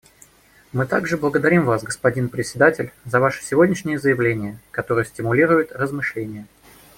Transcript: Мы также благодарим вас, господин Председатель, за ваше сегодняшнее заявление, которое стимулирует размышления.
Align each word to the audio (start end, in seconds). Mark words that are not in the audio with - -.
Мы 0.73 0.87
также 0.87 1.15
благодарим 1.15 1.63
вас, 1.63 1.83
господин 1.83 2.27
Председатель, 2.29 2.91
за 3.05 3.19
ваше 3.19 3.43
сегодняшнее 3.43 3.99
заявление, 3.99 4.57
которое 4.71 5.05
стимулирует 5.05 5.71
размышления. 5.73 6.47